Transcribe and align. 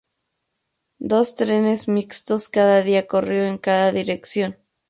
Dos 1.13 1.35
trenes 1.35 1.87
mixtos 1.87 2.49
cada 2.49 2.81
día 2.81 3.05
corrió 3.05 3.43
en 3.43 3.59
cada 3.59 3.91
dirección. 3.91 4.57